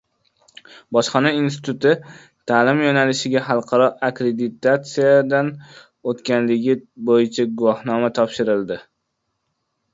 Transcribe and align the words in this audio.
Bojxona 0.95 1.33
instituti 1.39 1.91
ta’lim 2.53 2.81
yo‘nalishiga 2.85 3.43
xalqaro 3.51 3.91
akkreditatsiyadan 4.09 5.53
o‘tganligi 6.15 6.79
bo‘yicha 7.11 7.49
guvohnoma 7.63 8.13
topshirildi 8.21 8.83